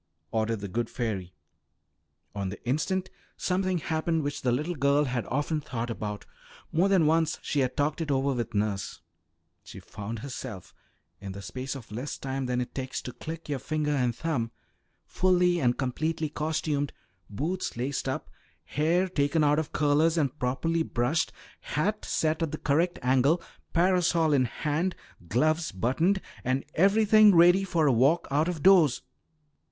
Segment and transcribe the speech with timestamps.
[0.31, 1.35] ordered the good fairy.
[2.33, 6.25] On the instant something happened which the little girl had often thought about;
[6.71, 9.01] more than once she had talked it over with nurse.
[9.63, 10.73] She found herself,
[11.19, 14.49] in the space of less time than it takes to click your finger and thumb,
[15.05, 16.93] fully and completely costumed,
[17.29, 18.27] boots laced up,
[18.63, 23.39] hair taken out of curlers and properly brushed, hat set at the correct angle,
[23.71, 24.95] parasol in hand,
[25.29, 29.03] gloves buttoned, and everything ready for a walk out of doors.